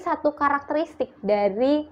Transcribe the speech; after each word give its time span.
satu 0.00 0.32
karakteristik 0.32 1.12
dari 1.20 1.84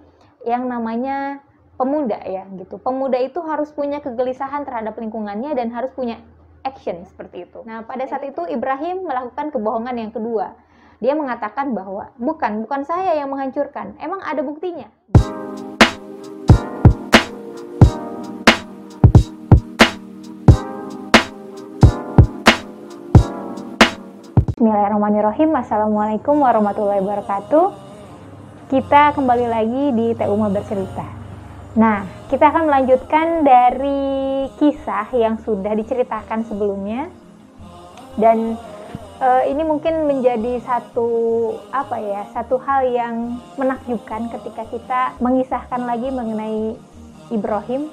yang 0.48 0.64
namanya 0.66 1.44
pemuda 1.78 2.18
ya 2.26 2.48
gitu. 2.56 2.80
Pemuda 2.80 3.20
itu 3.20 3.38
harus 3.44 3.70
punya 3.70 4.02
kegelisahan 4.02 4.66
terhadap 4.66 4.98
lingkungannya 4.98 5.54
dan 5.54 5.70
harus 5.70 5.92
punya 5.94 6.18
action 6.66 7.06
seperti 7.06 7.46
itu. 7.46 7.62
Nah, 7.62 7.86
pada 7.86 8.02
saat 8.08 8.26
itu 8.26 8.42
Ibrahim 8.48 9.06
melakukan 9.06 9.54
kebohongan 9.54 9.94
yang 9.94 10.10
kedua. 10.10 10.58
Dia 10.98 11.14
mengatakan 11.14 11.78
bahwa 11.78 12.10
bukan, 12.18 12.66
bukan 12.66 12.82
saya 12.82 13.14
yang 13.14 13.30
menghancurkan. 13.30 13.94
Emang 14.02 14.18
ada 14.26 14.42
buktinya. 14.42 14.90
Bismillahirrahmanirrahim. 24.58 25.54
Assalamualaikum 25.54 26.42
warahmatullahi 26.42 26.98
wabarakatuh. 26.98 27.87
Kita 28.68 29.16
kembali 29.16 29.48
lagi 29.48 29.84
di 29.96 30.06
TU 30.12 30.36
Bercerita. 30.52 31.08
Nah, 31.80 32.04
kita 32.28 32.52
akan 32.52 32.68
melanjutkan 32.68 33.40
dari 33.40 34.44
kisah 34.60 35.08
yang 35.16 35.40
sudah 35.40 35.72
diceritakan 35.72 36.44
sebelumnya. 36.44 37.08
Dan 38.20 38.60
uh, 39.24 39.42
ini 39.48 39.64
mungkin 39.64 40.04
menjadi 40.04 40.60
satu 40.60 41.08
apa 41.72 41.96
ya, 41.96 42.28
satu 42.36 42.60
hal 42.60 42.92
yang 42.92 43.40
menakjubkan 43.56 44.28
ketika 44.36 44.68
kita 44.68 45.00
mengisahkan 45.16 45.88
lagi 45.88 46.12
mengenai 46.12 46.76
Ibrahim, 47.32 47.88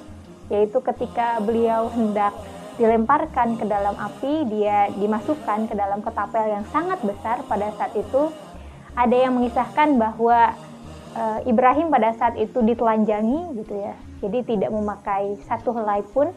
yaitu 0.52 0.76
ketika 0.84 1.40
beliau 1.40 1.88
hendak 1.88 2.36
dilemparkan 2.76 3.56
ke 3.56 3.64
dalam 3.64 3.96
api, 3.96 4.44
dia 4.52 4.92
dimasukkan 4.92 5.72
ke 5.72 5.74
dalam 5.74 6.04
ketapel 6.04 6.52
yang 6.52 6.68
sangat 6.68 7.00
besar 7.00 7.40
pada 7.48 7.72
saat 7.80 7.96
itu. 7.96 8.28
Ada 8.96 9.28
yang 9.28 9.36
mengisahkan 9.36 10.00
bahwa 10.00 10.56
e, 11.16 11.24
Ibrahim 11.48 11.88
pada 11.88 12.12
saat 12.12 12.36
itu 12.36 12.60
ditelanjangi 12.60 13.56
gitu 13.64 13.74
ya. 13.80 13.96
Jadi 14.20 14.56
tidak 14.56 14.70
memakai 14.70 15.40
satu 15.48 15.72
helai 15.72 16.04
pun 16.12 16.30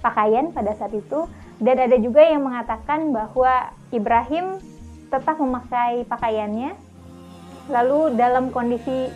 pakaian 0.00 0.52
pada 0.52 0.72
saat 0.76 0.96
itu 0.96 1.28
dan 1.60 1.76
ada 1.76 1.96
juga 2.00 2.24
yang 2.24 2.44
mengatakan 2.44 3.12
bahwa 3.12 3.72
Ibrahim 3.92 4.60
tetap 5.12 5.36
memakai 5.36 6.08
pakaiannya. 6.08 6.72
Lalu 7.66 8.14
dalam 8.14 8.54
kondisi 8.54 9.10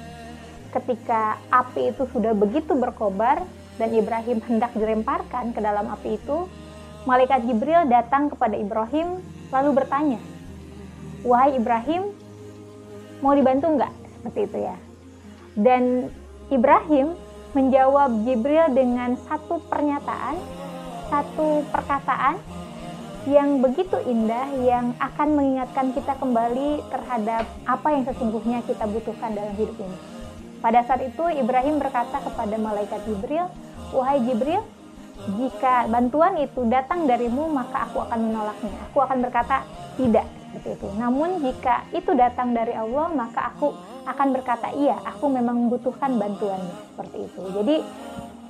ketika 0.74 1.38
api 1.54 1.94
itu 1.94 2.06
sudah 2.10 2.34
begitu 2.34 2.74
berkobar, 2.74 3.42
dan 3.80 3.96
Ibrahim 3.96 4.44
hendak 4.44 4.76
dilemparkan 4.76 5.56
ke 5.56 5.60
dalam 5.64 5.88
api 5.88 6.20
itu, 6.20 6.44
malaikat 7.08 7.48
Jibril 7.48 7.88
datang 7.88 8.28
kepada 8.28 8.52
Ibrahim 8.52 9.24
lalu 9.48 9.70
bertanya, 9.72 10.20
"Wahai 11.24 11.56
Ibrahim, 11.56 12.12
mau 13.24 13.32
dibantu 13.32 13.72
nggak?" 13.72 13.92
Seperti 14.20 14.40
itu 14.44 14.58
ya. 14.68 14.76
Dan 15.58 16.12
Ibrahim 16.50 17.14
menjawab 17.54 18.26
Jibril 18.26 18.70
dengan 18.70 19.18
satu 19.26 19.58
pernyataan, 19.66 20.38
satu 21.10 21.66
perkataan 21.74 22.38
yang 23.28 23.60
begitu 23.60 24.00
indah 24.08 24.48
yang 24.64 24.96
akan 24.96 25.36
mengingatkan 25.36 25.92
kita 25.92 26.16
kembali 26.16 26.80
terhadap 26.88 27.44
apa 27.68 27.88
yang 27.92 28.02
sesungguhnya 28.08 28.64
kita 28.64 28.88
butuhkan 28.88 29.36
dalam 29.36 29.52
hidup 29.60 29.76
ini. 29.76 29.98
Pada 30.60 30.80
saat 30.84 31.04
itu 31.04 31.24
Ibrahim 31.28 31.80
berkata 31.80 32.20
kepada 32.20 32.56
malaikat 32.56 33.00
Jibril, 33.04 33.48
Wahai 33.92 34.22
Jibril, 34.24 34.62
jika 35.36 35.84
bantuan 35.88 36.40
itu 36.40 36.64
datang 36.68 37.04
darimu, 37.04 37.48
maka 37.52 37.88
aku 37.88 38.00
akan 38.08 38.18
menolaknya. 38.30 38.72
Aku 38.88 39.04
akan 39.04 39.18
berkata, 39.20 39.68
tidak, 40.00 40.24
seperti 40.52 40.80
itu. 40.80 40.88
Namun 40.96 41.44
jika 41.44 41.84
itu 41.92 42.12
datang 42.16 42.56
dari 42.56 42.72
Allah, 42.72 43.12
maka 43.12 43.52
aku 43.52 43.76
akan 44.14 44.34
berkata, 44.34 44.72
iya, 44.74 44.98
aku 45.06 45.30
memang 45.30 45.66
membutuhkan 45.66 46.16
bantuannya. 46.18 46.74
Seperti 46.94 47.16
itu. 47.26 47.40
Jadi, 47.54 47.76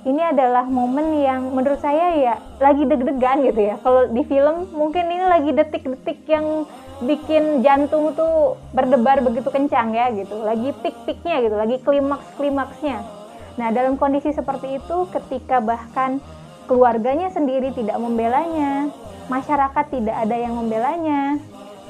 ini 0.01 0.21
adalah 0.25 0.65
momen 0.65 1.21
yang 1.21 1.53
menurut 1.53 1.77
saya 1.77 2.17
ya 2.17 2.35
lagi 2.57 2.89
deg-degan 2.89 3.45
gitu 3.45 3.61
ya. 3.61 3.75
Kalau 3.85 4.09
di 4.09 4.25
film 4.25 4.65
mungkin 4.73 5.05
ini 5.05 5.25
lagi 5.29 5.53
detik-detik 5.53 6.25
yang 6.25 6.65
bikin 7.05 7.61
jantung 7.61 8.17
tuh 8.17 8.57
berdebar 8.73 9.21
begitu 9.21 9.53
kencang 9.53 9.93
ya 9.93 10.09
gitu. 10.09 10.41
Lagi 10.41 10.73
pik-piknya 10.81 11.45
gitu, 11.45 11.53
lagi 11.53 11.77
klimaks-klimaksnya 11.85 13.21
Nah, 13.59 13.67
dalam 13.73 13.99
kondisi 13.99 14.31
seperti 14.31 14.79
itu, 14.79 14.97
ketika 15.11 15.59
bahkan 15.59 16.23
keluarganya 16.71 17.27
sendiri 17.33 17.75
tidak 17.75 17.99
membelanya, 17.99 18.87
masyarakat 19.27 19.85
tidak 19.91 20.15
ada 20.15 20.35
yang 20.39 20.55
membelanya, 20.55 21.35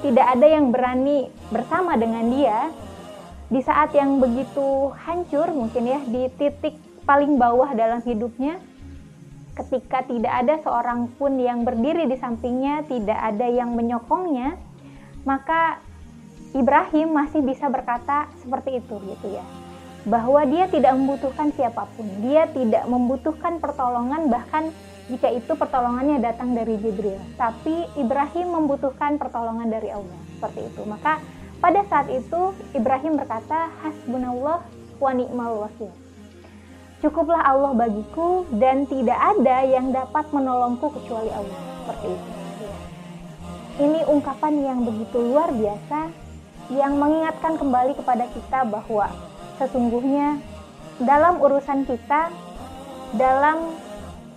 tidak 0.01 0.25
ada 0.25 0.47
yang 0.50 0.73
berani 0.73 1.29
bersama 1.53 1.94
dengan 1.96 2.25
dia, 2.34 2.73
di 3.51 3.59
saat 3.59 3.91
yang 3.91 4.23
begitu 4.23 4.95
hancur 5.03 5.51
mungkin 5.51 5.84
ya, 5.84 6.00
di 6.07 6.31
titik 6.39 6.79
paling 7.03 7.35
bawah 7.35 7.75
dalam 7.75 8.00
hidupnya, 8.00 8.56
ketika 9.59 10.07
tidak 10.07 10.31
ada 10.31 10.56
seorang 10.63 11.12
pun 11.19 11.35
yang 11.35 11.67
berdiri 11.67 12.07
di 12.07 12.16
sampingnya, 12.16 12.88
tidak 12.88 13.19
ada 13.19 13.51
yang 13.51 13.75
menyokongnya, 13.75 14.56
maka 15.28 15.84
Ibrahim 16.56 17.11
masih 17.11 17.44
bisa 17.44 17.67
berkata 17.67 18.31
seperti 18.40 18.79
itu 18.79 18.95
gitu 19.03 19.35
ya 19.35 19.44
bahwa 20.06 20.41
dia 20.50 20.66
tidak 20.66 20.97
membutuhkan 20.97 21.53
siapa 21.53 21.85
pun. 21.94 22.07
Dia 22.25 22.50
tidak 22.50 22.90
membutuhkan 22.90 23.61
pertolongan 23.61 24.34
bahkan 24.34 24.73
jika 25.11 25.29
itu 25.29 25.53
pertolongannya 25.53 26.23
datang 26.23 26.57
dari 26.57 26.79
Jibril. 26.81 27.19
Tapi 27.38 27.85
Ibrahim 28.00 28.47
membutuhkan 28.61 29.22
pertolongan 29.22 29.69
dari 29.69 29.94
Allah. 29.94 30.17
Seperti 30.40 30.73
itu. 30.73 30.81
Maka 30.88 31.22
pada 31.61 31.85
saat 31.85 32.09
itu 32.09 32.57
Ibrahim 32.73 33.22
berkata, 33.22 33.69
"Hasbunallah 33.85 34.66
wa 34.97 35.11
ni'mal 35.13 35.69
wakil." 35.69 35.94
Cukuplah 37.01 37.41
Allah 37.41 37.73
bagiku 37.77 38.45
dan 38.57 38.85
tidak 38.85 39.17
ada 39.17 39.66
yang 39.66 39.94
dapat 39.94 40.25
menolongku 40.33 40.89
kecuali 40.89 41.29
Allah. 41.29 41.59
Seperti 41.81 42.07
itu. 42.13 42.29
Ini 43.81 43.99
ungkapan 44.05 44.53
yang 44.61 44.79
begitu 44.85 45.17
luar 45.17 45.49
biasa 45.49 46.13
yang 46.69 47.01
mengingatkan 47.01 47.57
kembali 47.57 47.97
kepada 47.97 48.29
kita 48.29 48.59
bahwa 48.69 49.09
sesungguhnya 49.57 50.38
dalam 51.01 51.41
urusan 51.41 51.89
kita, 51.89 52.29
dalam 53.17 53.73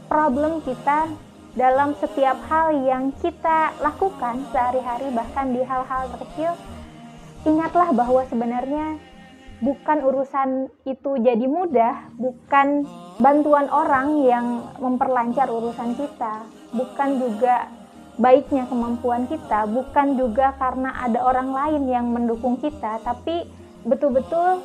problem 0.08 0.64
kita, 0.64 1.12
dalam 1.54 1.92
setiap 2.00 2.40
hal 2.48 2.72
yang 2.82 3.12
kita 3.20 3.76
lakukan 3.84 4.42
sehari-hari, 4.50 5.12
bahkan 5.12 5.52
di 5.52 5.60
hal-hal 5.60 6.08
kecil, 6.18 6.56
ingatlah 7.44 7.92
bahwa 7.92 8.24
sebenarnya 8.28 8.96
bukan 9.60 9.98
urusan 10.04 10.68
itu 10.84 11.16
jadi 11.20 11.46
mudah, 11.46 12.12
bukan 12.18 12.88
bantuan 13.20 13.70
orang 13.70 14.24
yang 14.26 14.46
memperlancar 14.82 15.48
urusan 15.48 15.94
kita, 15.94 16.44
bukan 16.74 17.20
juga 17.22 17.70
baiknya 18.18 18.66
kemampuan 18.66 19.26
kita, 19.26 19.66
bukan 19.70 20.18
juga 20.18 20.54
karena 20.58 20.94
ada 21.02 21.22
orang 21.22 21.50
lain 21.50 21.82
yang 21.88 22.06
mendukung 22.10 22.58
kita, 22.58 23.00
tapi 23.02 23.46
betul-betul 23.84 24.62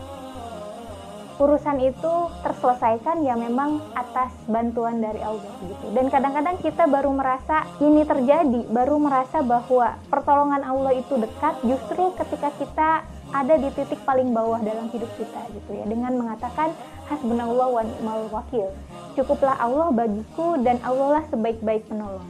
urusan 1.39 1.79
itu 1.79 2.13
terselesaikan 2.43 3.23
ya 3.23 3.39
memang 3.39 3.79
atas 3.95 4.35
bantuan 4.51 4.99
dari 4.99 5.23
Allah 5.23 5.55
gitu. 5.63 5.95
Dan 5.95 6.11
kadang-kadang 6.11 6.59
kita 6.59 6.83
baru 6.91 7.15
merasa 7.15 7.63
ini 7.79 8.03
terjadi, 8.03 8.67
baru 8.67 8.99
merasa 8.99 9.39
bahwa 9.39 9.95
pertolongan 10.11 10.67
Allah 10.67 10.99
itu 10.99 11.15
dekat 11.15 11.63
justru 11.63 12.11
ketika 12.19 12.51
kita 12.59 12.89
ada 13.31 13.55
di 13.55 13.71
titik 13.71 14.03
paling 14.03 14.35
bawah 14.35 14.59
dalam 14.59 14.91
hidup 14.91 15.07
kita 15.15 15.39
gitu 15.55 15.79
ya 15.79 15.85
dengan 15.87 16.17
mengatakan 16.19 16.75
hasbunallah 17.07 17.67
wa 17.71 17.81
ni'mal 17.87 18.27
wakil. 18.35 18.67
Cukuplah 19.15 19.55
Allah 19.55 19.95
bagiku 19.95 20.59
dan 20.59 20.75
Allah 20.83 21.19
lah 21.19 21.23
sebaik-baik 21.31 21.87
penolong. 21.87 22.27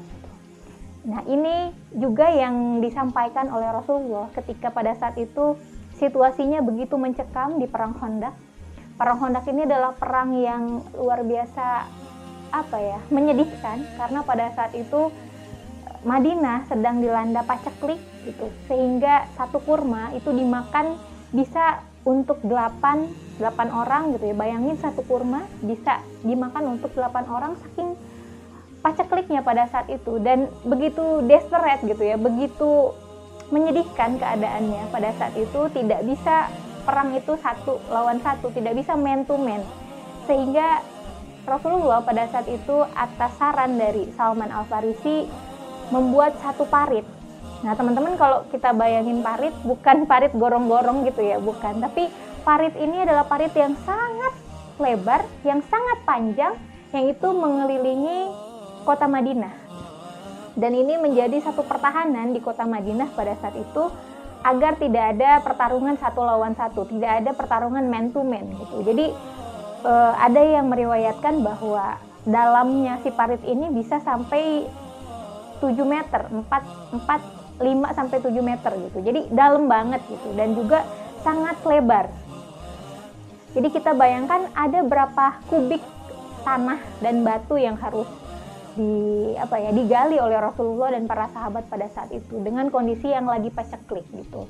Nah, 1.10 1.26
ini 1.26 1.74
juga 1.96 2.30
yang 2.30 2.84
disampaikan 2.84 3.50
oleh 3.50 3.74
Rasulullah 3.74 4.30
ketika 4.38 4.70
pada 4.70 4.94
saat 4.94 5.18
itu 5.18 5.58
situasinya 5.98 6.62
begitu 6.62 6.94
mencekam 7.00 7.58
di 7.58 7.66
perang 7.66 7.98
Khandaq 7.98 8.49
perang 9.00 9.18
Hondak 9.24 9.48
ini 9.48 9.64
adalah 9.64 9.96
perang 9.96 10.36
yang 10.36 10.84
luar 11.00 11.24
biasa 11.24 11.88
apa 12.52 12.78
ya 12.84 13.00
menyedihkan. 13.08 13.88
Karena 13.96 14.20
pada 14.28 14.52
saat 14.52 14.76
itu 14.76 15.08
Madinah 16.04 16.68
sedang 16.68 17.00
dilanda 17.00 17.48
paceklik 17.48 18.04
gitu. 18.28 18.52
Sehingga 18.68 19.32
satu 19.40 19.64
kurma 19.64 20.12
itu 20.12 20.36
dimakan 20.36 21.00
bisa 21.32 21.80
untuk 22.04 22.44
8 22.44 23.40
8 23.40 23.72
orang 23.72 24.20
gitu 24.20 24.36
ya. 24.36 24.36
Bayangin 24.36 24.76
satu 24.76 25.00
kurma 25.08 25.48
bisa 25.64 26.04
dimakan 26.28 26.76
untuk 26.76 26.92
8 26.92 27.24
orang 27.32 27.56
saking 27.64 27.96
pacekliknya 28.84 29.40
pada 29.48 29.64
saat 29.72 29.88
itu. 29.88 30.20
Dan 30.20 30.52
begitu 30.68 31.24
desperate 31.24 31.88
gitu 31.88 32.04
ya 32.04 32.20
begitu 32.20 32.92
menyedihkan 33.50 34.20
keadaannya 34.20 34.92
pada 34.92 35.10
saat 35.16 35.34
itu 35.40 35.72
tidak 35.74 36.04
bisa 36.06 36.52
perang 36.90 37.14
itu 37.14 37.38
satu 37.38 37.78
lawan 37.94 38.18
satu, 38.26 38.50
tidak 38.50 38.74
bisa 38.74 38.98
man 38.98 39.22
to 39.30 39.38
man. 39.38 39.62
Sehingga 40.26 40.82
Rasulullah 41.46 42.02
pada 42.02 42.26
saat 42.34 42.50
itu 42.50 42.82
atas 42.98 43.38
saran 43.38 43.78
dari 43.78 44.10
Salman 44.18 44.50
Al 44.50 44.66
Farisi 44.66 45.30
membuat 45.94 46.34
satu 46.42 46.66
parit 46.66 47.06
Nah, 47.60 47.76
teman-teman 47.76 48.16
kalau 48.16 48.48
kita 48.48 48.72
bayangin 48.72 49.20
parit 49.20 49.52
bukan 49.68 50.08
parit 50.08 50.32
gorong-gorong 50.32 51.04
gitu 51.04 51.20
ya, 51.20 51.44
bukan. 51.44 51.84
Tapi 51.84 52.08
parit 52.48 52.72
ini 52.80 53.04
adalah 53.04 53.28
parit 53.28 53.52
yang 53.52 53.76
sangat 53.84 54.34
lebar, 54.80 55.28
yang 55.44 55.60
sangat 55.68 55.98
panjang, 56.08 56.56
yang 56.96 57.06
itu 57.12 57.28
mengelilingi 57.28 58.32
kota 58.88 59.12
Madinah. 59.12 59.52
Dan 60.56 60.72
ini 60.72 60.96
menjadi 60.96 61.36
satu 61.44 61.68
pertahanan 61.68 62.32
di 62.32 62.40
kota 62.40 62.64
Madinah 62.64 63.12
pada 63.12 63.36
saat 63.44 63.60
itu 63.60 63.92
agar 64.40 64.80
tidak 64.80 65.18
ada 65.18 65.44
pertarungan 65.44 66.00
satu 66.00 66.24
lawan 66.24 66.56
satu, 66.56 66.88
tidak 66.88 67.24
ada 67.24 67.32
pertarungan 67.36 67.84
man 67.88 68.16
to 68.16 68.24
man 68.24 68.48
gitu. 68.56 68.88
Jadi 68.88 69.12
uh, 69.84 70.14
ada 70.16 70.40
yang 70.40 70.72
meriwayatkan 70.72 71.44
bahwa 71.44 72.00
dalamnya 72.24 73.00
si 73.04 73.12
parit 73.12 73.44
ini 73.44 73.68
bisa 73.72 74.00
sampai 74.00 74.68
7 75.60 75.76
meter, 75.84 76.32
4 76.32 76.48
4 77.04 77.60
5 77.60 77.98
sampai 77.98 78.18
7 78.24 78.32
meter 78.40 78.72
gitu. 78.90 78.98
Jadi 79.04 79.20
dalam 79.36 79.68
banget 79.68 80.00
gitu 80.08 80.32
dan 80.36 80.56
juga 80.56 80.88
sangat 81.20 81.60
lebar. 81.68 82.08
Jadi 83.52 83.68
kita 83.76 83.92
bayangkan 83.98 84.48
ada 84.56 84.80
berapa 84.86 85.42
kubik 85.52 85.84
tanah 86.48 86.80
dan 87.04 87.28
batu 87.28 87.60
yang 87.60 87.76
harus 87.76 88.08
di 88.76 88.94
apa 89.38 89.58
ya 89.58 89.72
digali 89.74 90.18
oleh 90.18 90.38
Rasulullah 90.38 90.94
dan 90.94 91.08
para 91.10 91.30
sahabat 91.32 91.70
pada 91.70 91.88
saat 91.94 92.10
itu 92.14 92.38
dengan 92.42 92.68
kondisi 92.74 93.10
yang 93.10 93.26
lagi 93.30 93.50
paceklik 93.50 94.06
gitu. 94.14 94.50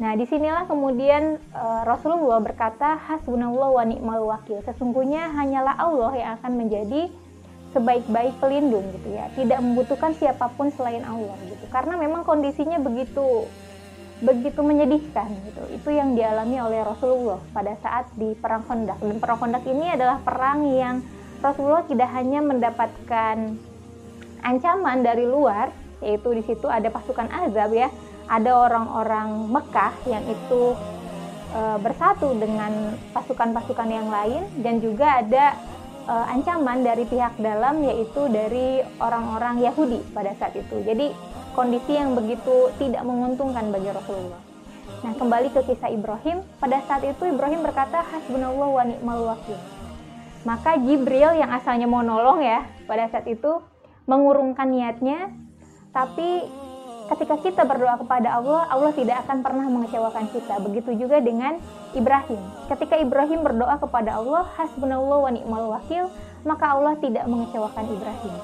Nah, 0.00 0.16
di 0.16 0.24
sinilah 0.24 0.64
kemudian 0.64 1.36
uh, 1.52 1.84
Rasulullah 1.84 2.40
berkata, 2.40 2.96
Hasbunallah 3.04 3.68
wa 3.68 3.84
ni'mal 3.84 4.24
wakil. 4.24 4.64
Sesungguhnya 4.64 5.28
hanyalah 5.36 5.76
Allah 5.76 6.12
yang 6.16 6.30
akan 6.40 6.52
menjadi 6.56 7.12
sebaik-baik 7.70 8.34
pelindung 8.42 8.82
gitu 8.98 9.14
ya 9.14 9.30
tidak 9.38 9.62
membutuhkan 9.62 10.10
siapa 10.18 10.50
pun 10.58 10.74
selain 10.74 11.06
Allah 11.06 11.38
gitu 11.46 11.64
karena 11.70 11.94
memang 11.94 12.26
kondisinya 12.26 12.82
begitu 12.82 13.46
begitu 14.20 14.60
menyedihkan 14.60 15.30
gitu 15.48 15.62
itu 15.70 15.88
yang 15.94 16.12
dialami 16.18 16.58
oleh 16.60 16.82
Rasulullah 16.82 17.38
pada 17.54 17.78
saat 17.78 18.10
di 18.18 18.34
perang 18.36 18.66
Khandaq 18.66 18.98
dan 19.00 19.16
perang 19.22 19.38
Khandaq 19.38 19.64
ini 19.70 19.86
adalah 19.86 20.18
perang 20.20 20.66
yang 20.66 20.98
Rasulullah 21.40 21.84
tidak 21.88 22.08
hanya 22.12 22.40
mendapatkan 22.44 23.36
ancaman 24.40 25.04
dari 25.04 25.24
luar 25.24 25.72
yaitu 26.00 26.32
di 26.32 26.42
situ 26.44 26.64
ada 26.64 26.88
pasukan 26.88 27.28
azab 27.28 27.76
ya 27.76 27.92
ada 28.30 28.50
orang-orang 28.56 29.52
Mekah 29.52 29.92
yang 30.08 30.24
itu 30.24 30.72
e, 31.52 31.60
bersatu 31.82 32.32
dengan 32.40 32.96
pasukan-pasukan 33.12 33.88
yang 33.90 34.08
lain 34.08 34.48
dan 34.64 34.80
juga 34.80 35.20
ada 35.20 35.58
uh, 36.10 36.26
ancaman 36.26 36.82
dari 36.82 37.06
pihak 37.06 37.38
dalam 37.38 37.86
yaitu 37.86 38.26
dari 38.30 38.82
orang-orang 38.98 39.62
Yahudi 39.62 40.02
pada 40.10 40.34
saat 40.38 40.58
itu. 40.58 40.82
Jadi 40.82 41.14
kondisi 41.54 41.94
yang 41.94 42.18
begitu 42.18 42.70
tidak 42.82 43.06
menguntungkan 43.06 43.70
bagi 43.70 43.90
Rasulullah. 43.94 44.42
Nah, 45.00 45.12
kembali 45.16 45.48
ke 45.54 45.64
kisah 45.64 45.88
Ibrahim, 45.88 46.44
pada 46.60 46.82
saat 46.84 47.06
itu 47.06 47.22
Ibrahim 47.24 47.64
berkata 47.64 48.04
hasbunallah 48.04 48.68
wa 48.68 48.84
ni'mal 48.84 49.20
wakil. 49.32 49.56
Maka 50.42 50.80
Jibril 50.80 51.36
yang 51.36 51.52
asalnya 51.52 51.84
mau 51.84 52.00
nolong 52.00 52.40
ya, 52.40 52.64
pada 52.88 53.04
saat 53.12 53.28
itu 53.28 53.60
mengurungkan 54.08 54.72
niatnya, 54.72 55.28
tapi 55.92 56.48
ketika 57.12 57.36
kita 57.42 57.62
berdoa 57.66 58.00
kepada 58.00 58.40
Allah, 58.40 58.70
Allah 58.70 58.92
tidak 58.96 59.26
akan 59.26 59.42
pernah 59.44 59.66
mengecewakan 59.68 60.30
kita. 60.32 60.62
Begitu 60.64 60.96
juga 60.96 61.20
dengan 61.20 61.60
Ibrahim. 61.92 62.40
Ketika 62.70 62.96
Ibrahim 62.96 63.42
berdoa 63.42 63.76
kepada 63.82 64.16
Allah, 64.16 64.48
hasbunallah 64.56 65.18
wa 65.28 65.30
ni'mal 65.34 65.66
wakil, 65.76 66.08
maka 66.46 66.72
Allah 66.72 66.96
tidak 67.02 67.28
mengecewakan 67.28 67.84
Ibrahim. 67.90 68.34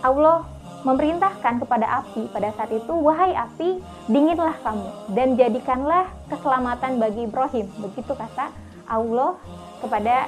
Allah 0.00 0.48
memerintahkan 0.80 1.60
kepada 1.60 1.86
api 2.00 2.32
pada 2.32 2.48
saat 2.56 2.72
itu, 2.72 2.92
wahai 3.04 3.36
api, 3.36 3.84
dinginlah 4.08 4.56
kamu 4.64 4.88
dan 5.12 5.36
jadikanlah 5.36 6.08
keselamatan 6.32 6.96
bagi 6.96 7.28
Ibrahim. 7.28 7.68
Begitu 7.84 8.16
kata 8.16 8.48
Allah 8.88 9.36
kepada 9.84 10.24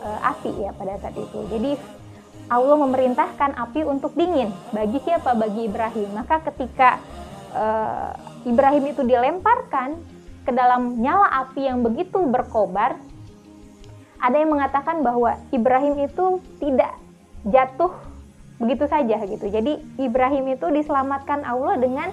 uh, 0.00 0.20
api 0.34 0.52
ya 0.64 0.70
pada 0.74 0.98
saat 1.00 1.16
itu. 1.16 1.38
Jadi 1.48 1.72
Allah 2.50 2.76
memerintahkan 2.82 3.54
api 3.54 3.86
untuk 3.86 4.18
dingin. 4.18 4.50
Bagi 4.74 4.98
siapa? 5.06 5.38
Bagi 5.38 5.70
Ibrahim. 5.70 6.08
Maka 6.18 6.42
ketika 6.50 6.98
uh, 7.54 8.10
Ibrahim 8.42 8.90
itu 8.90 9.06
dilemparkan 9.06 9.94
ke 10.42 10.50
dalam 10.50 10.98
nyala 10.98 11.46
api 11.46 11.70
yang 11.70 11.86
begitu 11.86 12.18
berkobar, 12.26 12.98
ada 14.18 14.36
yang 14.36 14.50
mengatakan 14.50 15.00
bahwa 15.06 15.38
Ibrahim 15.54 16.04
itu 16.04 16.42
tidak 16.58 16.92
jatuh 17.46 17.94
begitu 18.60 18.84
saja 18.90 19.16
gitu. 19.24 19.46
Jadi 19.48 19.80
Ibrahim 19.96 20.52
itu 20.52 20.66
diselamatkan 20.68 21.46
Allah 21.46 21.80
dengan 21.80 22.08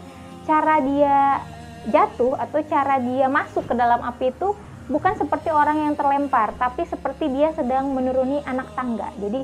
cara 0.48 0.80
dia 0.80 1.44
jatuh 1.92 2.40
atau 2.40 2.60
cara 2.64 3.00
dia 3.04 3.28
masuk 3.28 3.68
ke 3.68 3.76
dalam 3.76 4.00
api 4.00 4.32
itu 4.32 4.56
bukan 4.88 5.14
seperti 5.20 5.52
orang 5.52 5.88
yang 5.88 5.94
terlempar, 5.96 6.56
tapi 6.56 6.88
seperti 6.88 7.28
dia 7.32 7.52
sedang 7.56 7.92
menuruni 7.92 8.44
anak 8.48 8.72
tangga. 8.76 9.12
Jadi 9.20 9.44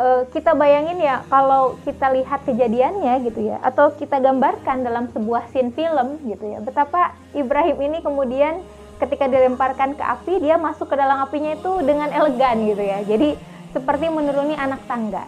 uh, 0.00 0.22
kita 0.32 0.56
bayangin 0.56 1.00
ya 1.00 1.24
kalau 1.28 1.76
kita 1.84 2.12
lihat 2.12 2.44
kejadiannya 2.44 3.14
gitu 3.28 3.40
ya 3.52 3.60
atau 3.60 3.92
kita 3.96 4.20
gambarkan 4.20 4.84
dalam 4.84 5.08
sebuah 5.12 5.48
scene 5.52 5.72
film 5.76 6.20
gitu 6.24 6.44
ya 6.46 6.58
betapa 6.64 7.12
Ibrahim 7.36 7.76
ini 7.90 7.98
kemudian 8.00 8.64
ketika 9.00 9.24
dilemparkan 9.26 9.96
ke 9.96 10.04
api 10.04 10.44
dia 10.44 10.60
masuk 10.60 10.92
ke 10.92 10.94
dalam 10.94 11.24
apinya 11.24 11.56
itu 11.56 11.72
dengan 11.80 12.12
elegan 12.12 12.68
gitu 12.68 12.84
ya. 12.84 13.00
Jadi 13.02 13.34
seperti 13.72 14.12
menuruni 14.12 14.54
anak 14.54 14.84
tangga. 14.84 15.24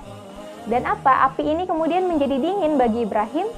Dan 0.68 0.86
apa? 0.86 1.26
Api 1.32 1.42
ini 1.42 1.64
kemudian 1.66 2.06
menjadi 2.06 2.38
dingin 2.38 2.78
bagi 2.78 3.02
Ibrahim 3.02 3.48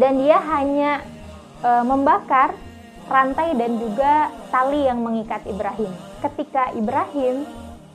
dan 0.00 0.16
dia 0.16 0.40
hanya 0.40 1.04
e, 1.60 1.70
membakar 1.84 2.56
rantai 3.06 3.54
dan 3.54 3.78
juga 3.78 4.30
tali 4.50 4.86
yang 4.86 4.98
mengikat 5.02 5.46
Ibrahim. 5.46 5.90
Ketika 6.22 6.74
Ibrahim 6.74 7.46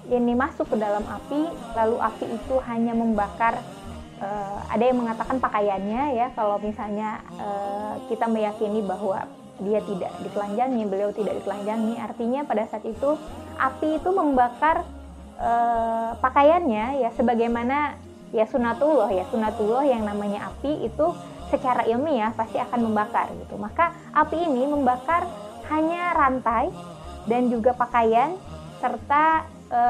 ini 0.08 0.34
masuk 0.36 0.72
ke 0.72 0.78
dalam 0.80 1.04
api, 1.08 1.52
lalu 1.76 1.98
api 2.00 2.26
itu 2.32 2.56
hanya 2.68 2.96
membakar 2.96 3.60
uh, 4.24 4.60
ada 4.72 4.84
yang 4.84 4.98
mengatakan 5.04 5.38
pakaiannya 5.40 6.16
ya 6.16 6.28
kalau 6.36 6.58
misalnya 6.60 7.20
uh, 7.40 8.00
kita 8.08 8.28
meyakini 8.28 8.80
bahwa 8.84 9.28
dia 9.62 9.78
tidak 9.86 10.12
ditelanjangi, 10.26 10.84
beliau 10.90 11.12
tidak 11.14 11.38
ditelanjangi, 11.44 11.94
artinya 12.02 12.42
pada 12.48 12.66
saat 12.66 12.82
itu 12.88 13.14
api 13.62 14.02
itu 14.02 14.10
membakar 14.10 14.82
uh, 15.38 16.18
pakaiannya 16.18 17.04
ya 17.04 17.10
sebagaimana 17.14 17.94
ya 18.32 18.48
sunatullah 18.48 19.12
ya 19.12 19.28
sunatullah 19.30 19.86
yang 19.86 20.08
namanya 20.08 20.50
api 20.50 20.88
itu 20.88 21.14
secara 21.52 21.84
ilmiah 21.84 22.32
pasti 22.32 22.58
akan 22.58 22.88
membakar 22.88 23.28
gitu. 23.36 23.60
Maka 23.60 23.92
api 24.16 24.48
ini 24.48 24.64
membakar 24.66 25.28
hanya 25.68 26.16
rantai 26.16 26.72
dan 27.28 27.52
juga 27.52 27.76
pakaian 27.76 28.34
serta 28.80 29.46
e, 29.70 29.82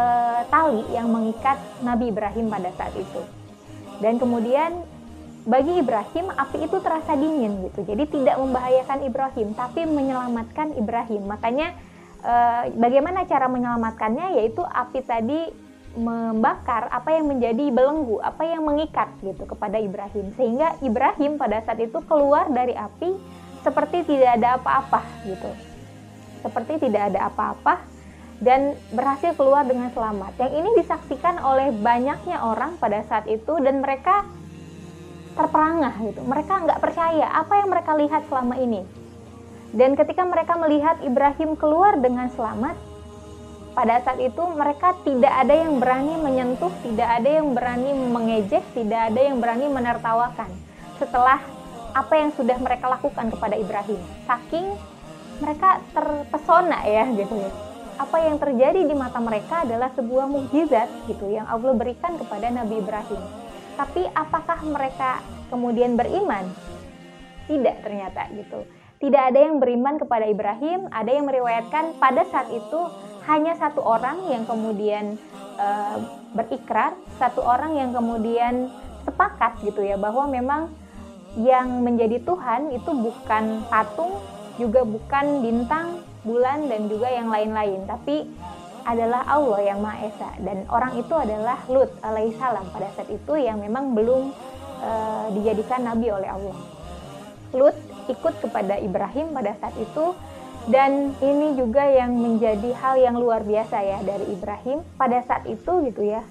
tali 0.51 0.83
yang 0.91 1.07
mengikat 1.07 1.57
Nabi 1.85 2.11
Ibrahim 2.11 2.51
pada 2.51 2.69
saat 2.75 2.93
itu. 2.97 3.21
Dan 4.01 4.17
kemudian 4.17 4.83
bagi 5.45 5.81
Ibrahim 5.81 6.33
api 6.33 6.69
itu 6.69 6.77
terasa 6.81 7.13
dingin 7.15 7.65
gitu. 7.69 7.85
Jadi 7.85 8.03
tidak 8.09 8.37
membahayakan 8.37 8.99
Ibrahim 9.05 9.47
tapi 9.55 9.85
menyelamatkan 9.85 10.75
Ibrahim. 10.75 11.29
Makanya 11.29 11.71
e, 12.19 12.33
bagaimana 12.75 13.23
cara 13.29 13.47
menyelamatkannya 13.47 14.41
yaitu 14.41 14.65
api 14.65 14.99
tadi 15.05 15.70
membakar 15.91 16.87
apa 16.87 17.19
yang 17.19 17.27
menjadi 17.27 17.67
belenggu, 17.67 18.23
apa 18.23 18.47
yang 18.47 18.63
mengikat 18.63 19.11
gitu 19.19 19.43
kepada 19.43 19.75
Ibrahim. 19.75 20.31
Sehingga 20.39 20.79
Ibrahim 20.79 21.35
pada 21.35 21.59
saat 21.63 21.79
itu 21.83 21.99
keluar 22.07 22.47
dari 22.47 22.71
api 22.71 23.15
seperti 23.61 24.07
tidak 24.07 24.39
ada 24.39 24.57
apa-apa 24.57 25.01
gitu. 25.27 25.51
Seperti 26.41 26.87
tidak 26.87 27.13
ada 27.13 27.29
apa-apa 27.29 27.83
dan 28.41 28.73
berhasil 28.89 29.37
keluar 29.37 29.67
dengan 29.67 29.93
selamat. 29.93 30.33
Yang 30.41 30.53
ini 30.57 30.69
disaksikan 30.81 31.37
oleh 31.43 31.69
banyaknya 31.69 32.41
orang 32.41 32.79
pada 32.81 33.05
saat 33.05 33.29
itu 33.29 33.61
dan 33.61 33.85
mereka 33.85 34.25
terperangah 35.37 35.95
gitu. 36.01 36.25
Mereka 36.25 36.53
nggak 36.65 36.79
percaya 36.81 37.27
apa 37.35 37.53
yang 37.61 37.69
mereka 37.69 37.91
lihat 37.95 38.25
selama 38.27 38.57
ini. 38.57 38.81
Dan 39.71 39.95
ketika 39.95 40.27
mereka 40.27 40.59
melihat 40.59 40.99
Ibrahim 40.99 41.55
keluar 41.55 41.95
dengan 41.95 42.27
selamat, 42.33 42.75
pada 43.71 44.03
saat 44.03 44.19
itu 44.19 44.43
mereka 44.51 44.95
tidak 45.07 45.31
ada 45.31 45.53
yang 45.55 45.79
berani 45.79 46.15
menyentuh, 46.19 46.71
tidak 46.83 47.07
ada 47.07 47.29
yang 47.29 47.55
berani 47.55 47.91
mengejek, 47.95 48.63
tidak 48.75 49.11
ada 49.11 49.19
yang 49.19 49.37
berani 49.39 49.65
menertawakan. 49.71 50.49
Setelah 50.99 51.39
apa 51.91 52.13
yang 52.15 52.31
sudah 52.35 52.55
mereka 52.59 52.87
lakukan 52.87 53.31
kepada 53.31 53.55
Ibrahim, 53.55 53.99
saking 54.27 54.75
mereka 55.39 55.81
terpesona 55.91 56.85
ya 56.85 57.09
gitu 57.15 57.35
ya 57.35 57.71
apa 58.01 58.17
yang 58.17 58.41
terjadi 58.41 58.81
di 58.89 58.95
mata 58.97 59.21
mereka 59.21 59.61
adalah 59.61 59.93
sebuah 59.93 60.25
mukjizat 60.25 60.89
gitu 61.05 61.29
yang 61.29 61.45
Allah 61.45 61.77
berikan 61.77 62.17
kepada 62.17 62.49
Nabi 62.49 62.81
Ibrahim. 62.81 63.21
Tapi 63.77 64.09
apakah 64.17 64.57
mereka 64.65 65.21
kemudian 65.53 65.93
beriman? 65.93 66.49
Tidak 67.45 67.85
ternyata 67.85 68.25
gitu. 68.33 68.65
Tidak 68.97 69.21
ada 69.21 69.37
yang 69.37 69.61
beriman 69.61 70.01
kepada 70.01 70.25
Ibrahim, 70.25 70.89
ada 70.89 71.09
yang 71.13 71.29
meriwayatkan 71.29 71.97
pada 72.01 72.25
saat 72.25 72.49
itu 72.49 72.81
hanya 73.29 73.53
satu 73.57 73.81
orang 73.85 74.25
yang 74.29 74.43
kemudian 74.49 75.17
e, 75.57 75.67
berikrar, 76.33 76.97
satu 77.21 77.45
orang 77.45 77.77
yang 77.77 77.91
kemudian 77.93 78.71
sepakat 79.05 79.61
gitu 79.61 79.81
ya 79.81 79.97
bahwa 79.97 80.25
memang 80.29 80.71
yang 81.37 81.85
menjadi 81.85 82.21
Tuhan 82.23 82.75
itu 82.75 82.91
bukan 82.91 83.65
patung, 83.69 84.19
juga 84.59 84.83
bukan 84.83 85.45
bintang, 85.45 86.03
bulan 86.25 86.67
dan 86.67 86.91
juga 86.91 87.07
yang 87.07 87.31
lain-lain, 87.31 87.87
tapi 87.87 88.27
adalah 88.81 89.21
Allah 89.29 89.59
yang 89.61 89.79
Maha 89.79 90.09
Esa 90.09 90.29
dan 90.41 90.65
orang 90.65 90.97
itu 90.97 91.13
adalah 91.13 91.61
Lut 91.69 91.93
alaihissalam 92.01 92.65
pada 92.73 92.89
saat 92.97 93.09
itu 93.13 93.37
yang 93.37 93.61
memang 93.61 93.93
belum 93.93 94.33
e, 94.81 94.91
dijadikan 95.37 95.85
nabi 95.85 96.09
oleh 96.09 96.29
Allah. 96.29 96.57
Lut 97.53 97.77
ikut 98.09 98.33
kepada 98.41 98.81
Ibrahim 98.81 99.37
pada 99.37 99.53
saat 99.61 99.75
itu 99.77 100.17
dan 100.69 101.17
ini 101.25 101.57
juga 101.57 101.81
yang 101.89 102.13
menjadi 102.13 102.69
hal 102.77 103.01
yang 103.01 103.17
luar 103.17 103.41
biasa 103.41 103.81
ya 103.81 103.99
dari 104.05 104.29
Ibrahim 104.29 104.85
pada 104.93 105.25
saat 105.25 105.49
itu 105.49 105.81
gitu 105.89 106.05
ya. 106.05 106.21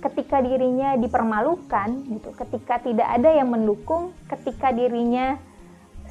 Ketika 0.00 0.40
dirinya 0.40 0.96
dipermalukan 1.00 2.12
gitu 2.12 2.32
ketika 2.36 2.80
tidak 2.80 3.08
ada 3.08 3.32
yang 3.32 3.48
mendukung 3.48 4.12
ketika 4.28 4.72
dirinya 4.72 5.36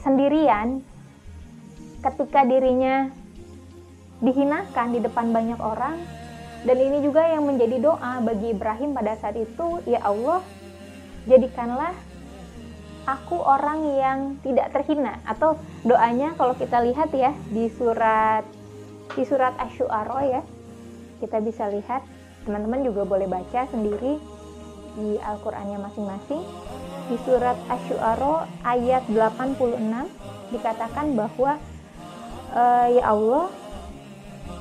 sendirian 0.02 0.82
ketika 2.04 2.44
dirinya 2.44 3.08
dihinakan 4.20 4.88
di 4.94 5.00
depan 5.02 5.32
banyak 5.32 5.60
orang. 5.60 5.98
Dan 6.64 6.80
ini 6.80 7.04
juga 7.04 7.28
yang 7.28 7.44
menjadi 7.44 7.76
doa 7.76 8.24
bagi 8.24 8.56
Ibrahim 8.56 8.96
pada 8.96 9.20
saat 9.20 9.36
itu 9.36 9.84
ya 9.84 10.00
Allah 10.00 10.40
jadikanlah 11.28 11.92
aku 13.04 13.36
orang 13.36 13.80
yang 14.00 14.20
tidak 14.40 14.72
terhina 14.72 15.20
atau 15.28 15.60
doanya 15.84 16.32
kalau 16.40 16.56
kita 16.56 16.80
lihat 16.80 17.12
ya 17.12 17.36
di 17.52 17.68
surat 17.68 18.48
di 19.14 19.24
surat 19.28 19.54
Asy-Syu'ara 19.60 20.20
ya 20.24 20.42
kita 21.20 21.44
bisa 21.44 21.68
lihat 21.68 22.04
teman-teman 22.48 22.84
juga 22.84 23.04
boleh 23.04 23.28
baca 23.28 23.68
sendiri 23.68 24.20
di 24.94 25.18
Al-Qur'annya 25.20 25.80
masing-masing 25.84 26.44
di 27.12 27.18
surat 27.28 27.60
Asy-Syu'ara 27.68 28.48
ayat 28.64 29.04
86 29.12 30.56
dikatakan 30.56 31.06
bahwa 31.18 31.60
e, 32.56 32.64
ya 32.96 33.04
Allah 33.12 33.52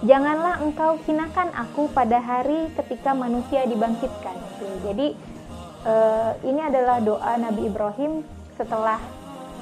janganlah 0.02 0.58
engkau 0.66 0.98
hinakan 1.06 1.54
aku 1.54 1.86
pada 1.94 2.18
hari 2.18 2.72
ketika 2.74 3.14
manusia 3.14 3.62
dibangkitkan. 3.70 4.34
Jadi 4.82 5.14
uh, 5.86 6.32
ini 6.42 6.60
adalah 6.62 6.98
doa 7.02 7.32
Nabi 7.38 7.68
Ibrahim. 7.68 8.22
Setelah 8.58 8.98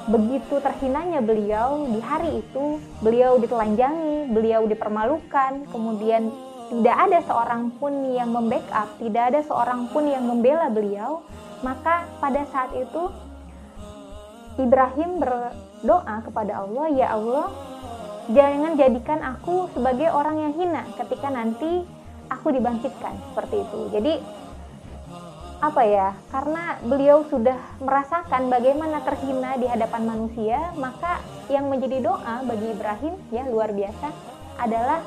begitu 0.09 0.57
terhinanya 0.61 1.21
beliau 1.21 1.85
di 1.85 2.01
hari 2.01 2.41
itu, 2.41 2.81
beliau 3.05 3.37
ditelanjangi, 3.37 4.33
beliau 4.33 4.65
dipermalukan, 4.65 5.69
kemudian 5.69 6.33
tidak 6.71 6.97
ada 6.97 7.19
seorang 7.27 7.69
pun 7.77 7.93
yang 8.09 8.31
membackup, 8.31 8.97
tidak 8.97 9.23
ada 9.33 9.39
seorang 9.45 9.91
pun 9.91 10.07
yang 10.07 10.23
membela 10.25 10.71
beliau, 10.71 11.21
maka 11.61 12.07
pada 12.17 12.47
saat 12.49 12.73
itu 12.73 13.11
Ibrahim 14.57 15.21
berdoa 15.21 16.15
kepada 16.25 16.63
Allah, 16.65 16.85
"Ya 16.91 17.07
Allah, 17.13 17.51
jangan 18.31 18.79
jadikan 18.79 19.19
aku 19.21 19.67
sebagai 19.75 20.09
orang 20.09 20.37
yang 20.39 20.53
hina 20.55 20.83
ketika 20.97 21.27
nanti 21.27 21.83
aku 22.31 22.55
dibangkitkan. 22.55 23.13
Seperti 23.31 23.55
itu. 23.67 23.79
Jadi 23.91 24.13
apa 25.61 25.81
ya? 25.85 26.17
Karena 26.33 26.81
beliau 26.81 27.21
sudah 27.29 27.55
merasakan 27.77 28.49
bagaimana 28.49 29.05
terhina 29.05 29.55
di 29.61 29.69
hadapan 29.69 30.09
manusia, 30.09 30.73
maka 30.73 31.21
yang 31.53 31.69
menjadi 31.69 32.01
doa 32.01 32.41
bagi 32.41 32.73
Ibrahim 32.73 33.13
ya 33.29 33.45
luar 33.45 33.69
biasa 33.69 34.09
adalah 34.57 35.05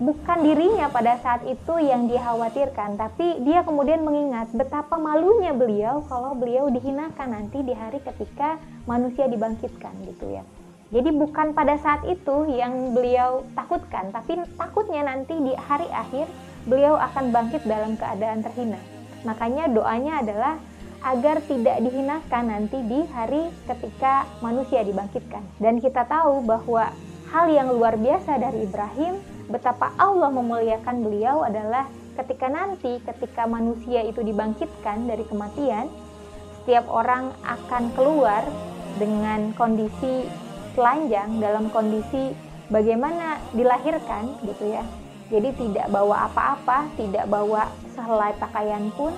bukan 0.00 0.38
dirinya 0.40 0.88
pada 0.88 1.20
saat 1.20 1.44
itu 1.44 1.76
yang 1.76 2.08
dia 2.08 2.24
khawatirkan, 2.24 2.96
tapi 2.96 3.44
dia 3.44 3.60
kemudian 3.60 4.00
mengingat 4.00 4.48
betapa 4.56 4.96
malunya 4.96 5.52
beliau 5.52 6.00
kalau 6.08 6.32
beliau 6.32 6.72
dihinakan 6.72 7.36
nanti 7.36 7.60
di 7.60 7.76
hari 7.76 8.00
ketika 8.00 8.56
manusia 8.88 9.28
dibangkitkan 9.28 9.92
gitu 10.08 10.40
ya. 10.40 10.42
Jadi 10.90 11.14
bukan 11.14 11.54
pada 11.54 11.78
saat 11.78 12.02
itu 12.08 12.50
yang 12.50 12.96
beliau 12.96 13.44
takutkan, 13.52 14.10
tapi 14.10 14.40
takutnya 14.58 15.06
nanti 15.06 15.36
di 15.38 15.52
hari 15.54 15.86
akhir 15.92 16.26
beliau 16.66 16.96
akan 16.98 17.30
bangkit 17.30 17.62
dalam 17.68 17.94
keadaan 17.94 18.42
terhina. 18.42 18.99
Makanya 19.24 19.68
doanya 19.68 20.24
adalah 20.24 20.54
agar 21.00 21.40
tidak 21.48 21.80
dihinakan 21.80 22.44
nanti 22.52 22.78
di 22.84 23.00
hari 23.08 23.48
ketika 23.64 24.28
manusia 24.44 24.84
dibangkitkan. 24.84 25.40
Dan 25.56 25.80
kita 25.80 26.04
tahu 26.04 26.44
bahwa 26.44 26.92
hal 27.32 27.46
yang 27.48 27.72
luar 27.72 27.96
biasa 27.96 28.36
dari 28.36 28.68
Ibrahim, 28.68 29.16
betapa 29.48 29.96
Allah 29.96 30.28
memuliakan 30.28 31.00
beliau 31.00 31.40
adalah 31.44 31.88
ketika 32.20 32.52
nanti 32.52 33.00
ketika 33.00 33.48
manusia 33.48 34.04
itu 34.04 34.20
dibangkitkan 34.20 35.08
dari 35.08 35.24
kematian, 35.24 35.88
setiap 36.60 36.84
orang 36.92 37.32
akan 37.48 37.88
keluar 37.96 38.44
dengan 39.00 39.56
kondisi 39.56 40.28
telanjang 40.76 41.40
dalam 41.40 41.72
kondisi 41.72 42.36
bagaimana 42.68 43.40
dilahirkan 43.56 44.36
gitu 44.44 44.76
ya. 44.76 44.84
Jadi 45.30 45.54
tidak 45.54 45.86
bawa 45.94 46.26
apa-apa, 46.26 46.90
tidak 46.98 47.24
bawa 47.30 47.70
sehelai 47.94 48.34
pakaian 48.36 48.90
pun. 48.98 49.14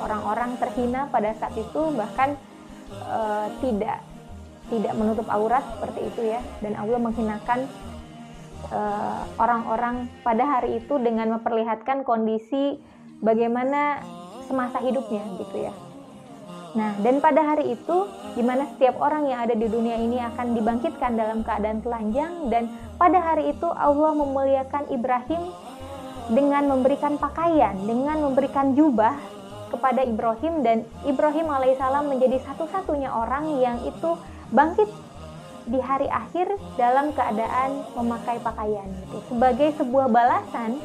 Orang-orang 0.00 0.56
terhina 0.56 1.12
pada 1.12 1.36
saat 1.36 1.52
itu 1.60 1.92
bahkan 1.92 2.32
e, 2.88 3.20
tidak 3.60 4.00
tidak 4.72 4.94
menutup 4.96 5.26
aurat 5.28 5.60
seperti 5.76 6.00
itu 6.08 6.20
ya. 6.32 6.40
Dan 6.62 6.78
Allah 6.78 6.98
menghinakan 7.02 7.66
eh, 8.70 9.22
orang-orang 9.36 10.06
pada 10.22 10.46
hari 10.46 10.78
itu 10.78 10.94
dengan 11.02 11.36
memperlihatkan 11.36 12.06
kondisi 12.06 12.78
bagaimana 13.20 14.00
semasa 14.46 14.78
hidupnya 14.80 15.26
gitu 15.42 15.66
ya. 15.68 15.74
Nah, 16.70 16.94
dan 17.02 17.18
pada 17.18 17.42
hari 17.42 17.74
itu, 17.74 18.06
di 18.38 18.42
mana 18.46 18.62
setiap 18.74 19.02
orang 19.02 19.26
yang 19.26 19.42
ada 19.42 19.58
di 19.58 19.66
dunia 19.66 19.98
ini 19.98 20.22
akan 20.22 20.54
dibangkitkan 20.54 21.18
dalam 21.18 21.42
keadaan 21.42 21.82
telanjang, 21.82 22.46
dan 22.46 22.70
pada 22.94 23.18
hari 23.18 23.50
itu 23.50 23.66
Allah 23.66 24.14
memuliakan 24.14 24.86
Ibrahim 24.86 25.50
dengan 26.30 26.70
memberikan 26.70 27.18
pakaian, 27.18 27.74
dengan 27.82 28.22
memberikan 28.22 28.78
jubah 28.78 29.18
kepada 29.74 30.06
Ibrahim, 30.06 30.62
dan 30.62 30.86
Ibrahim 31.02 31.50
alaihissalam 31.50 32.06
menjadi 32.06 32.38
satu-satunya 32.46 33.10
orang 33.10 33.58
yang 33.58 33.82
itu 33.82 34.14
bangkit 34.54 34.86
di 35.66 35.78
hari 35.82 36.06
akhir 36.06 36.54
dalam 36.78 37.10
keadaan 37.14 37.82
memakai 37.98 38.38
pakaian. 38.42 38.86
Gitu. 38.86 39.18
Sebagai 39.26 39.74
sebuah 39.74 40.06
balasan, 40.06 40.78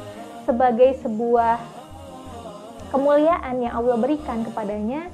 sebagai 0.46 0.98
sebuah 1.02 1.58
kemuliaan 2.90 3.62
yang 3.62 3.74
Allah 3.74 3.98
berikan 3.98 4.46
kepadanya, 4.46 5.10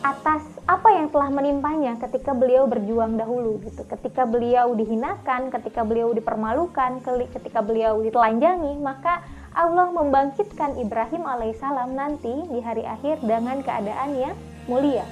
atas 0.00 0.40
apa 0.64 0.88
yang 0.96 1.12
telah 1.12 1.28
menimpanya 1.28 2.00
ketika 2.00 2.32
beliau 2.32 2.64
berjuang 2.64 3.20
dahulu 3.20 3.60
gitu. 3.60 3.84
Ketika 3.84 4.24
beliau 4.24 4.72
dihinakan, 4.72 5.52
ketika 5.52 5.84
beliau 5.84 6.16
dipermalukan, 6.16 7.04
ketika 7.04 7.60
beliau 7.60 8.00
ditelanjangi, 8.00 8.80
maka 8.80 9.20
Allah 9.52 9.92
membangkitkan 9.92 10.80
Ibrahim 10.80 11.26
alaihissalam 11.28 11.92
nanti 11.92 12.32
di 12.32 12.60
hari 12.64 12.86
akhir 12.86 13.20
dengan 13.20 13.60
keadaan 13.60 14.16
yang 14.16 14.36
mulia. 14.70 15.04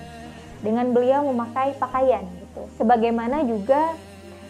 Dengan 0.64 0.90
beliau 0.90 1.26
memakai 1.28 1.76
pakaian 1.76 2.24
gitu. 2.40 2.62
Sebagaimana 2.80 3.44
juga 3.44 3.92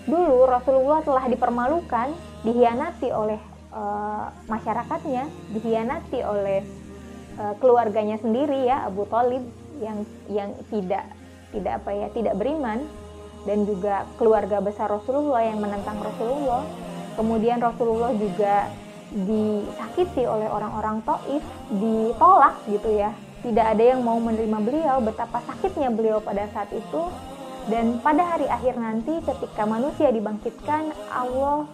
dulu 0.07 0.47
Rasulullah 0.47 1.03
telah 1.03 1.25
dipermalukan, 1.27 2.15
dihianati 2.47 3.11
oleh 3.11 3.41
uh, 3.75 4.31
masyarakatnya, 4.47 5.27
dihianati 5.53 6.21
oleh 6.23 6.63
uh, 7.43 7.59
keluarganya 7.59 8.17
sendiri 8.23 8.71
ya 8.71 8.87
Abu 8.87 9.05
Talib 9.11 9.45
yang 9.79 9.99
yang 10.29 10.51
tidak 10.69 11.05
tidak 11.55 11.81
apa 11.81 11.91
ya 11.95 12.07
tidak 12.13 12.35
beriman 12.37 12.85
dan 13.49 13.65
juga 13.65 14.05
keluarga 14.21 14.59
besar 14.61 14.91
Rasulullah 14.91 15.45
yang 15.47 15.63
menentang 15.63 15.97
Rasulullah. 16.03 16.65
Kemudian 17.17 17.59
Rasulullah 17.59 18.15
juga 18.15 18.71
disakiti 19.11 20.29
oleh 20.29 20.47
orang-orang 20.47 21.03
Taif 21.03 21.45
ditolak 21.73 22.55
gitu 22.69 22.91
ya. 22.93 23.11
Tidak 23.39 23.67
ada 23.75 23.85
yang 23.95 24.03
mau 24.03 24.19
menerima 24.19 24.59
beliau 24.61 24.99
betapa 25.01 25.41
sakitnya 25.47 25.89
beliau 25.95 26.19
pada 26.19 26.47
saat 26.51 26.71
itu. 26.75 27.03
Dan 27.69 28.01
pada 28.01 28.25
hari 28.25 28.49
akhir 28.49 28.81
nanti 28.81 29.21
ketika 29.21 29.69
manusia 29.69 30.09
dibangkitkan 30.09 30.89
Allah 31.13 31.69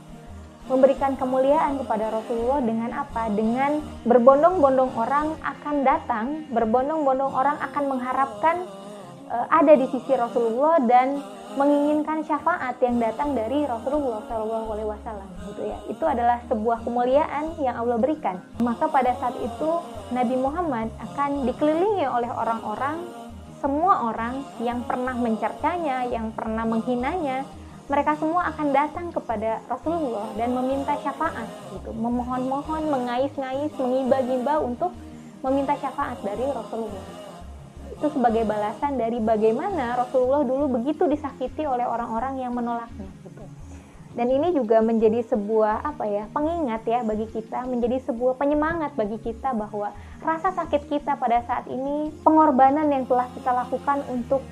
memberikan 0.64 1.12
kemuliaan 1.20 1.76
kepada 1.84 2.08
Rasulullah 2.08 2.60
dengan 2.64 2.90
apa? 2.96 3.28
Dengan 3.32 3.84
berbondong-bondong 4.08 4.92
orang 4.96 5.36
akan 5.44 5.76
datang, 5.84 6.26
berbondong-bondong 6.48 7.32
orang 7.32 7.56
akan 7.60 7.84
mengharapkan 7.92 8.56
uh, 9.28 9.46
ada 9.52 9.72
di 9.76 9.86
sisi 9.92 10.12
Rasulullah 10.16 10.80
dan 10.84 11.20
menginginkan 11.54 12.26
syafaat 12.26 12.82
yang 12.82 12.98
datang 12.98 13.30
dari 13.38 13.62
Rasulullah 13.62 14.26
Shallallahu 14.26 14.74
Alaihi 14.74 14.88
Wasallam 14.90 15.28
gitu 15.46 15.62
ya 15.62 15.78
itu 15.86 16.02
adalah 16.02 16.42
sebuah 16.50 16.82
kemuliaan 16.82 17.54
yang 17.62 17.78
Allah 17.78 17.94
berikan 17.94 18.42
maka 18.58 18.90
pada 18.90 19.14
saat 19.22 19.38
itu 19.38 19.70
Nabi 20.10 20.34
Muhammad 20.34 20.90
akan 20.98 21.46
dikelilingi 21.46 22.10
oleh 22.10 22.26
orang-orang 22.26 23.06
semua 23.62 24.10
orang 24.10 24.42
yang 24.58 24.82
pernah 24.82 25.14
mencercanya 25.14 26.10
yang 26.10 26.34
pernah 26.34 26.66
menghinanya 26.66 27.46
mereka 27.84 28.16
semua 28.16 28.48
akan 28.48 28.72
datang 28.72 29.06
kepada 29.12 29.60
Rasulullah 29.68 30.32
dan 30.40 30.56
meminta 30.56 30.96
syafaat 31.04 31.44
gitu, 31.76 31.92
memohon-mohon, 31.92 32.88
mengais-ngais, 32.88 33.72
mengiba-giba 33.76 34.56
untuk 34.64 34.96
meminta 35.44 35.76
syafaat 35.76 36.16
dari 36.24 36.48
Rasulullah. 36.48 37.04
itu 37.94 38.10
sebagai 38.10 38.42
balasan 38.42 38.98
dari 38.98 39.22
bagaimana 39.22 39.94
Rasulullah 39.94 40.42
dulu 40.42 40.82
begitu 40.82 41.06
disakiti 41.06 41.62
oleh 41.62 41.86
orang-orang 41.86 42.42
yang 42.42 42.50
menolaknya 42.50 43.06
gitu. 43.22 43.44
Dan 44.14 44.30
ini 44.30 44.50
juga 44.54 44.82
menjadi 44.82 45.22
sebuah 45.26 45.82
apa 45.82 46.06
ya 46.06 46.26
pengingat 46.30 46.82
ya 46.86 47.06
bagi 47.06 47.26
kita, 47.30 47.66
menjadi 47.66 48.02
sebuah 48.02 48.34
penyemangat 48.38 48.98
bagi 48.98 49.18
kita 49.22 49.54
bahwa 49.54 49.94
rasa 50.22 50.50
sakit 50.54 50.90
kita 50.90 51.18
pada 51.18 51.42
saat 51.46 51.70
ini, 51.70 52.10
pengorbanan 52.22 52.90
yang 52.90 53.06
telah 53.06 53.30
kita 53.30 53.50
lakukan 53.50 54.02
untuk 54.10 54.42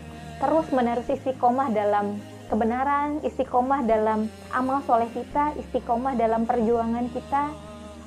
terus 0.42 0.66
menerus 0.74 1.06
istiqomah 1.06 1.70
dalam 1.70 2.18
kebenaran, 2.52 3.24
istiqomah 3.24 3.80
dalam 3.88 4.28
amal 4.52 4.84
soleh 4.84 5.08
kita, 5.16 5.56
istiqomah 5.56 6.12
dalam 6.12 6.44
perjuangan 6.44 7.08
kita 7.08 7.48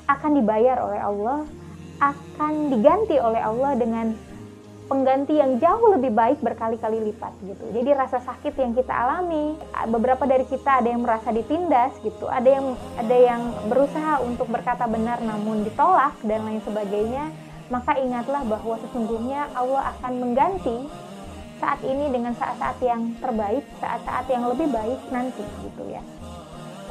akan 0.05 0.31
dibayar 0.37 0.85
oleh 0.85 1.01
Allah, 1.01 1.39
akan 1.97 2.69
diganti 2.69 3.17
oleh 3.17 3.41
Allah 3.41 3.73
dengan 3.73 4.13
pengganti 4.85 5.41
yang 5.41 5.57
jauh 5.57 5.97
lebih 5.97 6.13
baik 6.13 6.45
berkali-kali 6.45 7.09
lipat 7.09 7.33
gitu. 7.41 7.65
Jadi 7.73 7.89
rasa 7.97 8.21
sakit 8.21 8.53
yang 8.53 8.77
kita 8.77 8.93
alami, 8.93 9.57
beberapa 9.89 10.29
dari 10.29 10.45
kita 10.45 10.85
ada 10.85 10.93
yang 10.93 11.01
merasa 11.01 11.33
ditindas 11.33 11.97
gitu, 12.05 12.29
ada 12.29 12.45
yang 12.45 12.77
ada 13.01 13.17
yang 13.17 13.41
berusaha 13.65 14.21
untuk 14.21 14.45
berkata 14.45 14.85
benar 14.85 15.25
namun 15.25 15.65
ditolak 15.65 16.13
dan 16.21 16.45
lain 16.45 16.61
sebagainya, 16.61 17.33
maka 17.73 17.97
ingatlah 17.97 18.45
bahwa 18.45 18.77
sesungguhnya 18.77 19.49
Allah 19.57 19.89
akan 19.97 20.13
mengganti 20.21 20.85
saat 21.59 21.79
ini 21.87 22.11
dengan 22.11 22.35
saat-saat 22.35 22.77
yang 22.83 23.15
terbaik, 23.23 23.63
saat-saat 23.79 24.25
yang 24.27 24.43
lebih 24.51 24.67
baik 24.69 24.99
nanti 25.09 25.43
gitu 25.63 25.83
ya. 25.87 26.01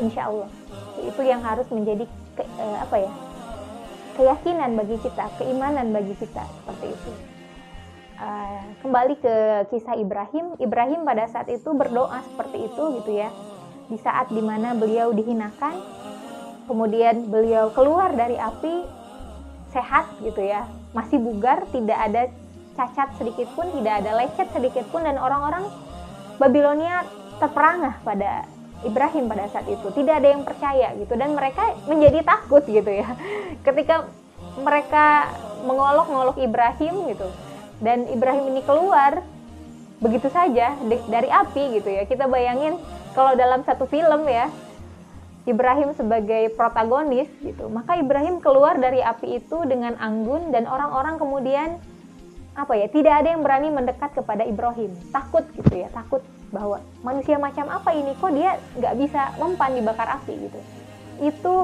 Insya 0.01 0.27
Allah 0.33 0.51
itu 0.99 1.21
yang 1.23 1.45
harus 1.45 1.69
menjadi 1.71 2.09
ke, 2.35 2.43
eh, 2.43 2.79
apa 2.83 2.97
ya 2.99 3.13
keyakinan 4.15 4.79
bagi 4.79 4.97
kita, 5.03 5.27
keimanan 5.37 5.91
bagi 5.91 6.15
kita 6.17 6.47
seperti 6.63 6.87
itu. 6.95 7.13
Uh, 8.15 8.63
kembali 8.79 9.15
ke 9.19 9.35
kisah 9.75 9.99
Ibrahim, 9.99 10.55
Ibrahim 10.63 11.03
pada 11.03 11.27
saat 11.27 11.51
itu 11.51 11.67
berdoa 11.75 12.23
seperti 12.31 12.71
itu 12.71 12.83
gitu 13.03 13.11
ya. 13.11 13.29
Di 13.91 13.99
saat 13.99 14.31
di 14.31 14.39
mana 14.39 14.73
beliau 14.73 15.11
dihinakan, 15.11 15.83
kemudian 16.71 17.27
beliau 17.27 17.75
keluar 17.75 18.15
dari 18.15 18.39
api 18.39 18.87
sehat 19.75 20.15
gitu 20.23 20.47
ya, 20.47 20.71
masih 20.95 21.19
bugar, 21.19 21.67
tidak 21.75 21.99
ada 21.99 22.23
cacat 22.75 23.15
sedikit 23.17 23.49
pun, 23.55 23.71
tidak 23.81 24.05
ada 24.05 24.11
lecet 24.19 24.49
sedikit 24.51 24.85
pun 24.91 25.03
dan 25.07 25.19
orang-orang 25.19 25.67
Babilonia 26.37 27.07
terperangah 27.39 27.99
pada 28.03 28.47
Ibrahim 28.85 29.31
pada 29.31 29.49
saat 29.49 29.67
itu. 29.71 29.87
Tidak 29.91 30.15
ada 30.15 30.29
yang 30.35 30.43
percaya 30.43 30.93
gitu 30.99 31.15
dan 31.17 31.33
mereka 31.33 31.75
menjadi 31.89 32.21
takut 32.27 32.63
gitu 32.67 32.91
ya. 32.91 33.09
Ketika 33.67 34.07
mereka 34.61 35.33
mengolok-ngolok 35.65 36.39
Ibrahim 36.39 37.11
gitu 37.11 37.29
dan 37.83 38.07
Ibrahim 38.07 38.55
ini 38.55 38.63
keluar 38.63 39.25
begitu 39.99 40.29
saja 40.29 40.77
dari 41.09 41.29
api 41.33 41.81
gitu 41.81 41.89
ya 41.89 42.05
kita 42.05 42.29
bayangin 42.29 42.77
kalau 43.17 43.33
dalam 43.35 43.65
satu 43.65 43.89
film 43.89 44.29
ya 44.29 44.53
Ibrahim 45.49 45.97
sebagai 45.97 46.53
protagonis 46.55 47.31
gitu 47.41 47.73
maka 47.73 47.97
Ibrahim 47.97 48.39
keluar 48.45 48.77
dari 48.77 49.01
api 49.01 49.41
itu 49.43 49.65
dengan 49.65 49.97
anggun 49.97 50.53
dan 50.53 50.69
orang-orang 50.69 51.17
kemudian 51.17 51.81
apa 52.55 52.73
ya 52.79 52.87
tidak 52.87 53.23
ada 53.23 53.29
yang 53.35 53.43
berani 53.43 53.69
mendekat 53.75 54.15
kepada 54.15 54.47
Ibrahim 54.47 54.95
takut 55.11 55.43
gitu 55.59 55.75
ya 55.75 55.91
takut 55.91 56.23
bahwa 56.55 56.79
manusia 57.03 57.35
macam 57.35 57.67
apa 57.67 57.91
ini 57.91 58.15
kok 58.15 58.31
dia 58.31 58.63
nggak 58.79 58.95
bisa 58.95 59.35
mempan 59.43 59.75
dibakar 59.75 60.07
api 60.07 60.35
gitu 60.47 60.61
itu 61.19 61.55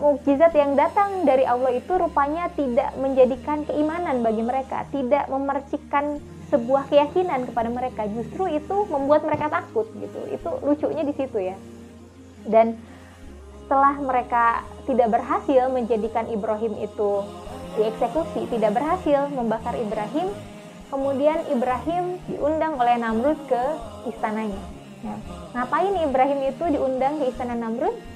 mukjizat 0.00 0.56
yang 0.56 0.74
datang 0.74 1.28
dari 1.28 1.44
Allah 1.44 1.76
itu 1.76 1.92
rupanya 1.92 2.48
tidak 2.56 2.96
menjadikan 2.96 3.68
keimanan 3.68 4.24
bagi 4.24 4.40
mereka, 4.40 4.88
tidak 4.88 5.28
memercikan 5.28 6.18
sebuah 6.48 6.88
keyakinan 6.88 7.44
kepada 7.46 7.68
mereka. 7.68 8.08
Justru 8.08 8.48
itu 8.48 8.88
membuat 8.88 9.22
mereka 9.28 9.52
takut 9.52 9.86
gitu. 10.00 10.20
Itu 10.32 10.50
lucunya 10.64 11.04
di 11.04 11.14
situ 11.14 11.38
ya. 11.38 11.56
Dan 12.48 12.80
setelah 13.62 13.94
mereka 14.02 14.64
tidak 14.88 15.14
berhasil 15.14 15.68
menjadikan 15.70 16.26
Ibrahim 16.26 16.80
itu 16.80 17.22
dieksekusi, 17.78 18.50
tidak 18.50 18.74
berhasil 18.74 19.30
membakar 19.30 19.78
Ibrahim, 19.78 20.32
kemudian 20.90 21.38
Ibrahim 21.50 22.18
diundang 22.26 22.74
oleh 22.80 22.98
Namrud 22.98 23.38
ke 23.46 23.62
istananya. 24.10 24.58
Nah, 25.00 25.18
ngapain 25.56 25.94
Ibrahim 25.96 26.40
itu 26.50 26.64
diundang 26.76 27.22
ke 27.22 27.30
istana 27.32 27.56
Namrud? 27.56 28.09